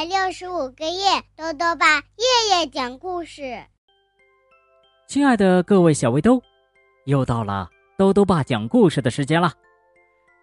[0.00, 3.62] 百六十五个夜，豆豆爸夜夜讲故事。
[5.06, 6.42] 亲爱的各位小围兜，
[7.04, 7.68] 又到了
[7.98, 9.52] 豆豆爸讲故事的时间了。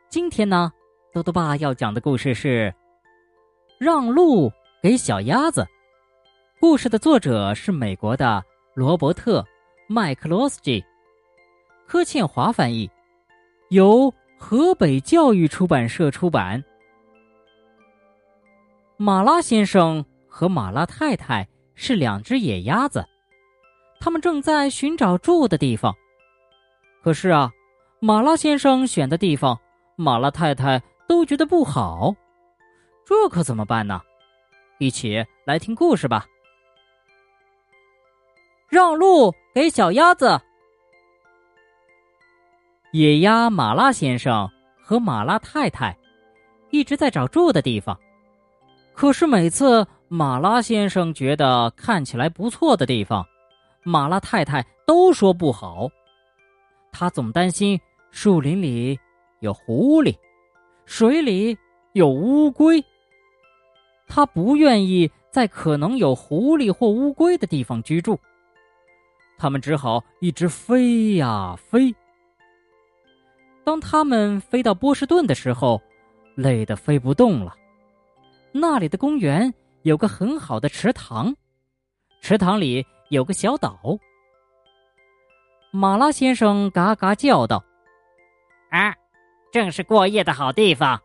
[0.10, 0.72] 今天呢，
[1.12, 2.72] 豆豆爸要讲的故事是
[3.80, 5.62] 《让路给小鸭子》。
[6.60, 8.44] 故事的作者是美国的
[8.76, 9.42] 罗伯特·
[9.88, 10.86] 麦克罗斯基，
[11.88, 12.88] 柯倩华翻译，
[13.70, 16.64] 由河北教育出版社出版。
[19.00, 23.06] 马拉先生和马拉太太是两只野鸭子，
[24.00, 25.96] 他们正在寻找住的地方。
[27.04, 27.52] 可是啊，
[28.00, 29.60] 马拉先生选的地方，
[29.98, 32.16] 马拉太太都觉得不好，
[33.06, 34.02] 这可怎么办呢？
[34.80, 36.26] 一起来听故事吧。
[38.68, 40.42] 让路给小鸭子。
[42.94, 44.50] 野鸭马拉先生
[44.82, 45.96] 和马拉太太
[46.72, 47.96] 一直在找住的地方。
[48.98, 53.24] 可是每次马拉先生觉得看起来不错的地方，
[53.84, 55.88] 马拉太太都说不好。
[56.92, 59.00] 他总担心树林里
[59.40, 60.18] 有狐狸，
[60.88, 61.56] 水里
[61.94, 62.84] 有乌龟。
[64.08, 68.20] 他不愿意在可能有狐狸或乌龟的地方居住。
[69.38, 71.94] 他们只好一直飞呀飞。
[73.64, 75.80] 当他们飞到波士顿的时候，
[76.34, 77.56] 累得飞不动了。
[78.52, 79.54] 那里的公园
[79.84, 81.36] 有个很好的池塘，
[82.22, 83.80] 池塘里有个小岛。
[85.72, 87.64] 马拉先生嘎嘎叫道
[88.72, 88.96] ：“啊，
[89.52, 91.00] 正是过夜的好地方。”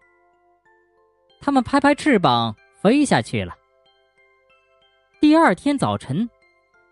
[1.41, 3.55] 他们拍拍翅膀飞下去了。
[5.21, 6.29] 第二天早晨，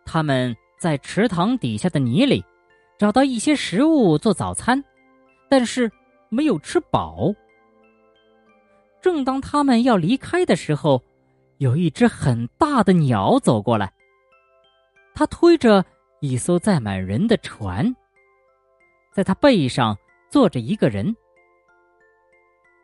[0.04, 2.44] 他们在池塘底下的泥里
[2.98, 4.82] 找到一些食物做早餐，
[5.48, 5.90] 但是
[6.28, 7.32] 没有吃饱。
[9.00, 11.02] 正当他们要离开的时候，
[11.58, 13.92] 有一只很大的鸟走过来。
[15.14, 15.84] 它推着
[16.20, 17.94] 一艘载满人的船，
[19.12, 19.96] 在它背上
[20.28, 21.14] 坐着一个人。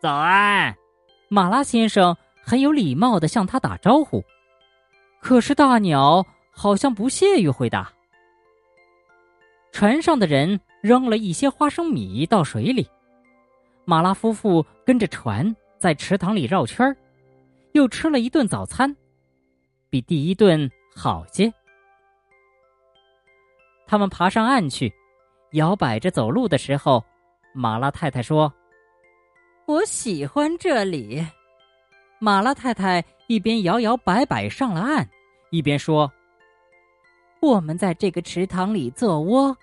[0.00, 0.74] 早安，
[1.28, 4.22] 马拉先生很有礼貌的向他打招呼。
[5.20, 7.90] 可是大鸟好像不屑于回答。
[9.72, 12.88] 船上的人扔了一些花生米到水里，
[13.84, 15.54] 马拉夫妇跟着船。
[15.86, 16.96] 在池塘里绕圈儿，
[17.70, 18.92] 又吃了一顿早餐，
[19.88, 21.48] 比第一顿好些。
[23.86, 24.92] 他们爬上岸去，
[25.52, 27.00] 摇摆着走路的时候，
[27.54, 28.52] 马拉太太说
[29.66, 31.24] ：“我喜欢这里。”
[32.18, 35.08] 马拉太太一边摇摇摆摆上了岸，
[35.52, 36.12] 一边说
[37.40, 39.56] ：“我们在这个池塘里做窝，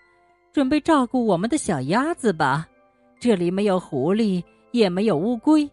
[0.53, 2.65] 准备照顾我们的小鸭子吧。
[3.19, 4.41] 这里没有狐狸，
[4.71, 5.69] 也没有乌龟。”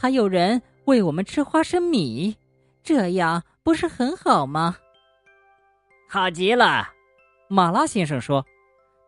[0.00, 2.34] 还有人喂我们吃花生米，
[2.82, 4.78] 这样不是很好吗？
[6.08, 6.88] 好极了，
[7.48, 8.42] 马拉先生说，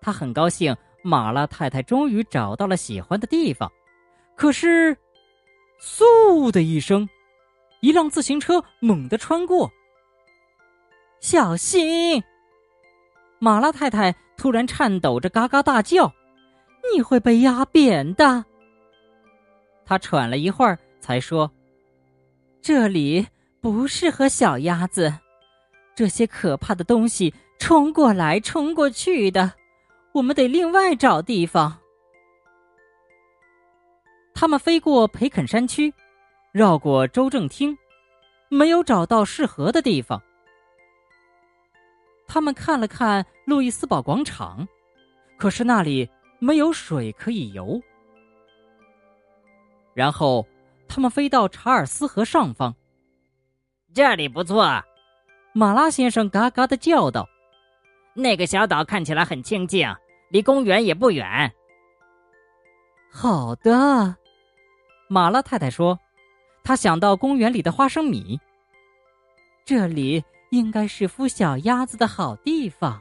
[0.03, 3.73] 他很高兴马拉太太终于找到了喜欢的地方。
[4.37, 4.95] 可是，
[5.81, 7.09] 嗖的一声，
[7.81, 9.73] 一辆自行车猛地穿过。
[11.21, 12.23] 小心！
[13.39, 16.13] 马拉太太突然颤抖着嘎嘎大叫
[16.95, 18.45] ：“你会被压扁的！”
[19.93, 21.53] 他喘了一会儿，才说
[22.63, 23.27] ：“这里
[23.61, 25.13] 不适合小鸭子，
[25.95, 29.53] 这些可怕的东西冲过来冲过去的，
[30.15, 31.79] 我们得另外找地方。”
[34.33, 35.93] 他们飞过培肯山区，
[36.53, 37.77] 绕过州政厅，
[38.49, 40.23] 没有找到适合的地方。
[42.27, 44.67] 他们看了看路易斯堡广场，
[45.37, 47.79] 可是那里没有水可以游。
[49.95, 50.47] 然后，
[50.89, 52.75] 他们飞到查尔斯河上方。
[53.95, 54.83] 这里不错，
[55.53, 57.29] 马拉先生嘎嘎的叫道
[58.15, 59.95] ：“那个小岛看起来很清静，
[60.31, 61.53] 离公园也不远。”
[63.13, 64.17] 好的，
[65.09, 65.99] 马拉太太说
[66.65, 68.41] ：“她想到公园里的花生米，
[69.67, 72.99] 这里应该是孵小鸭子的好地方。”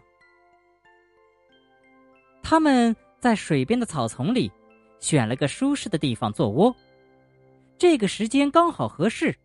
[2.44, 4.52] 他们在水边的草丛里。
[5.02, 6.74] 选了个舒适的地方做窝，
[7.78, 9.36] 这个时间刚好合适，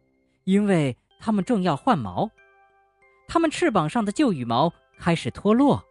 [0.45, 2.31] 因为它们正要换毛，
[3.27, 5.83] 它们翅膀上的旧羽毛开始脱落，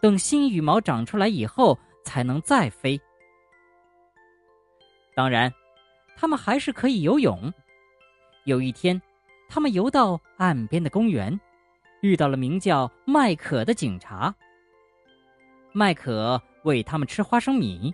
[0.00, 2.98] 等新羽毛长出来以后才能再飞。
[5.14, 5.52] 当然，
[6.16, 7.52] 它们还是可以游泳。
[8.44, 9.00] 有一天，
[9.48, 11.38] 他们游到岸边的公园，
[12.00, 14.34] 遇到了名叫麦可的警察。
[15.72, 17.92] 麦可喂他们吃花生米。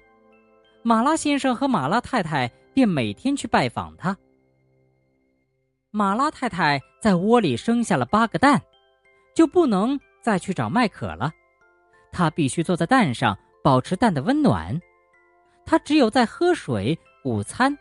[0.88, 4.16] 马拉先生和马拉太太便每天去拜访他。
[5.90, 8.58] 马拉太太在窝里生下了八个蛋，
[9.34, 11.30] 就不能再去找麦可了。
[12.10, 14.80] 她必须坐在蛋上，保持蛋的温暖。
[15.66, 17.76] 他只有在喝水、午餐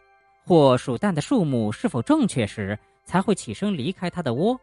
[0.46, 4.60] 或数蛋的数目是否正确时，才会起身离开他的窝。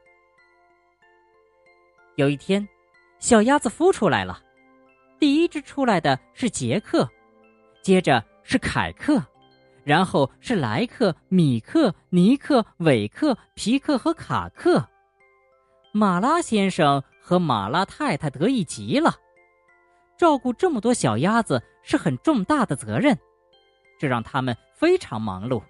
[2.16, 2.68] 有一天，
[3.20, 4.42] 小鸭子孵出来了，
[5.18, 7.08] 第一只出来的是杰克，
[7.82, 9.20] 接着是凯克。
[9.82, 14.88] 然后是莱克、米克、尼克、韦克、皮克和卡克。
[15.92, 19.14] 马拉先生和马拉太太得意极了。
[20.16, 23.18] 照顾这么多小鸭子是很重大的责任，
[23.98, 25.62] 这让他们非常忙碌。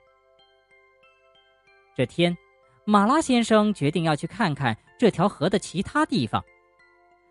[1.96, 2.36] 这天，
[2.84, 6.40] 马拉先生决定要去看看这条河的其他地方。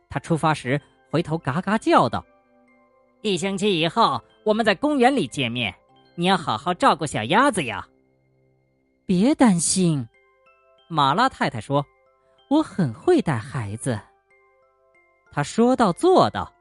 [0.09, 2.25] 他出发时回头嘎嘎叫道
[3.23, 5.73] ：“一星期以后，我们在公园里见面。”
[6.15, 7.87] 你要好好照顾小鸭子呀！
[9.03, 10.07] 别担心，
[10.87, 11.83] 马拉太太说
[12.51, 13.99] ：“我很会带孩子。”
[15.31, 16.53] 他说到做到。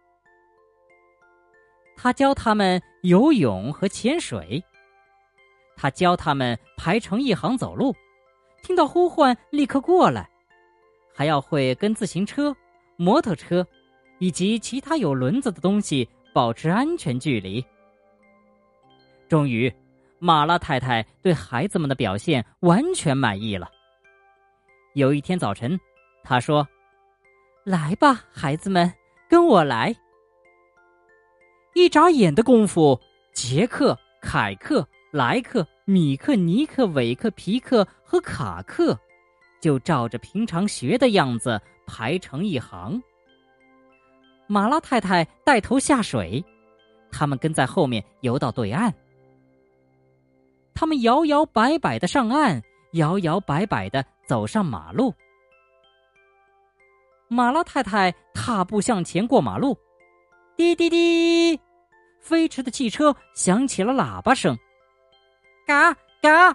[1.97, 4.65] 他教他们游泳和潜水，
[5.77, 7.95] 他教他们排成一行走路，
[8.63, 10.31] 听到呼唤立刻过来，
[11.15, 12.57] 还要会跟自行车、
[12.97, 13.67] 摩托车
[14.19, 17.65] 以及其他有轮子的东西保持安全距离。
[19.29, 19.73] 终于，
[20.19, 23.71] 马拉太太对孩子们的表现完全满意了。
[24.95, 25.79] 有一天早晨，
[26.23, 26.67] 她说
[27.65, 28.93] ：“来吧，孩子们，
[29.29, 29.95] 跟我来。”
[31.75, 33.01] 一眨眼的功夫，
[33.33, 38.99] 杰克、凯克、莱克、米克、尼克、韦克、皮克和卡克
[39.61, 43.03] 就照着平常学的样子排成一行。
[44.47, 46.45] 马拉太太带头下水，
[47.11, 48.93] 他们跟在后面游到对岸。
[50.75, 52.61] 他们摇摇摆摆的上岸，
[52.93, 55.15] 摇摇摆摆的走上马路。
[57.29, 59.79] 马拉太太踏步向前过马路，
[60.57, 61.59] 滴滴滴，
[62.21, 64.59] 飞驰的汽车响起了喇叭声，
[65.67, 66.55] 嘎嘎。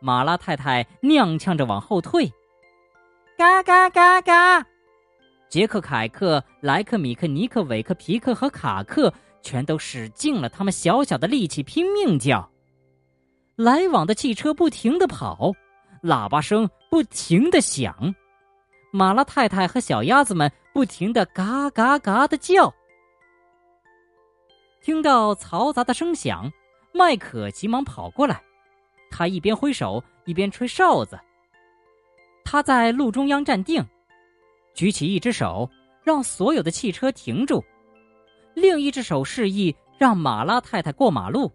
[0.00, 2.32] 马拉太太踉跄着往后退，
[3.36, 4.66] 嘎嘎嘎嘎。
[5.50, 9.12] 杰克、凯克、莱克、米克、尼克、韦克、皮克和卡克
[9.42, 12.48] 全都使尽了他们小小的力气，拼命叫。
[13.56, 15.52] 来往的汽车不停的跑，
[16.04, 18.14] 喇叭声不停的响，
[18.92, 22.72] 马拉太太和小鸭子们不停的嘎嘎嘎的叫。
[24.80, 26.50] 听到嘈杂的声响，
[26.94, 28.40] 麦克急忙跑过来，
[29.10, 31.18] 他一边挥手一边吹哨子。
[32.44, 33.84] 他在路中央站定，
[34.74, 35.68] 举起一只手
[36.02, 37.64] 让所有的汽车停住，
[38.54, 41.52] 另一只手示意让马拉太太过马路。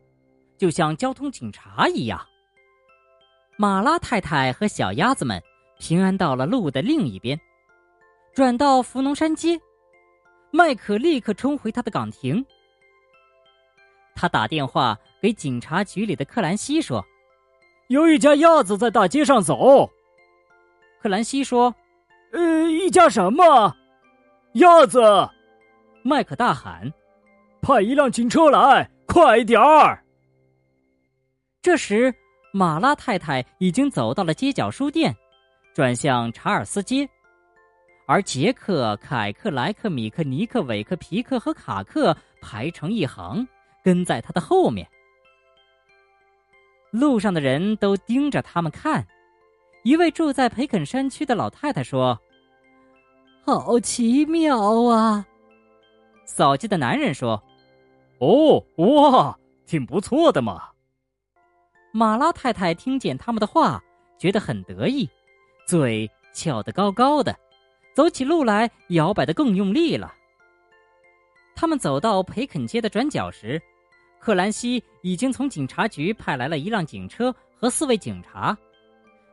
[0.58, 2.26] 就像交通警察一样，
[3.58, 5.42] 马拉太太和小鸭子们
[5.80, 7.38] 平安到了路的另一边，
[8.34, 9.60] 转到福农山街。
[10.52, 12.46] 麦克立刻冲回他的岗亭。
[14.16, 17.06] 他打电话给警察局里的克兰西说
[17.90, 19.90] ：“有一家鸭子在大街上走。”
[21.04, 21.76] 克兰西说
[22.36, 23.74] ：“呃，一家什么
[24.56, 25.00] 鸭子？”
[26.04, 26.92] 麦克大喊
[27.64, 30.04] ：“派一辆警车来，快点儿！”
[31.64, 32.14] 这时，
[32.54, 35.16] 马拉太太已经走到了街角书店，
[35.74, 37.10] 转向查尔斯街，
[38.06, 43.48] 而杰克、凯克、莱克、米克、尼克、韦克、皮克和卡克排成一行，
[43.82, 44.86] 跟在他的后面。
[46.92, 49.08] 路上的人都盯着他们看。
[49.84, 52.20] 一位住在培肯山区的老太太说
[53.46, 55.24] ：“好奇妙啊！”
[56.26, 57.42] 扫街的男人说
[58.20, 59.38] ：“哦，哇，
[59.68, 60.70] 挺不错的嘛。”
[61.94, 63.82] 马拉太太听见他们的话，
[64.18, 65.08] 觉得很得意，
[65.68, 67.38] 嘴翘得高高的，
[67.94, 70.14] 走起路来摇摆得更用力了。
[71.56, 73.62] 他们走到培肯街的转角时，
[74.20, 78.58] 克兰西已经从警察局派来了一辆警车和四位警察。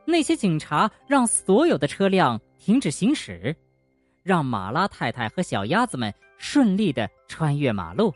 [0.05, 3.55] 那些警察让所有的车辆停止行驶，
[4.23, 8.13] 让马拉太太和小鸭子们顺利的穿越马路，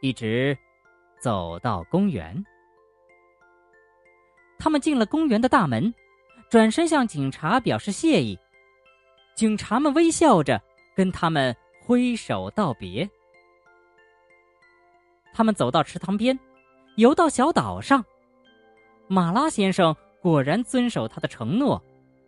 [0.00, 0.56] 一直
[1.20, 2.42] 走到公园。
[4.58, 5.92] 他们进了公园的大门，
[6.48, 8.38] 转身向警察表示谢意。
[9.34, 10.60] 警察们微笑着
[10.94, 13.08] 跟他们挥手道别。
[15.32, 16.38] 他们走到池塘边，
[16.96, 18.04] 游到小岛上。
[19.08, 21.82] 马拉先生果然遵守他的承诺，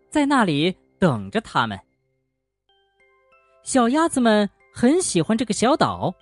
[0.09, 1.79] 在那里等着他们。
[3.63, 6.15] 小鸭子们很喜欢这个小岛，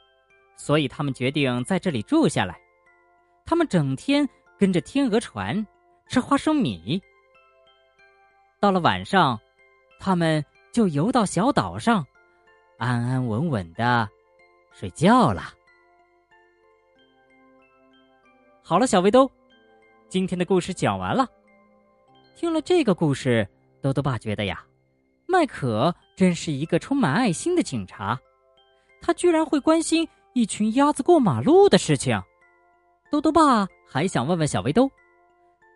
[0.56, 2.58] 所以他们决定在这里住下来。
[3.44, 4.28] 他们整天
[4.58, 5.66] 跟着天鹅船。
[6.10, 7.00] 吃花生米，
[8.58, 9.38] 到了晚上，
[10.00, 12.04] 他们就游到小岛上，
[12.78, 14.08] 安安稳稳的
[14.72, 15.54] 睡觉了。
[18.60, 19.30] 好了，小围兜，
[20.08, 21.24] 今天的故事讲完了。
[22.34, 23.48] 听了这个故事，
[23.80, 24.66] 豆豆爸觉得呀，
[25.28, 28.20] 麦可真是一个充满爱心的警察。
[29.00, 32.22] 他居然会关心一群鸭子过马路的事情。
[33.10, 34.90] 豆豆爸还想问问小围兜，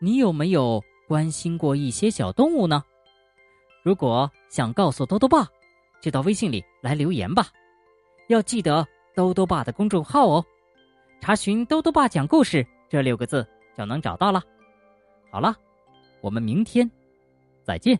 [0.02, 2.84] 你有没有关心过一些小动物呢？
[3.82, 5.48] 如果想告诉豆豆爸，
[6.02, 7.46] 就到微信里来留言吧。
[8.28, 10.44] 要记得豆豆爸的公众号哦，
[11.22, 12.66] 查询“豆豆爸讲故事”。
[12.90, 13.48] 这六个字
[13.78, 14.42] 就能找到了。
[15.30, 15.56] 好了，
[16.20, 16.90] 我们明天
[17.62, 17.98] 再见。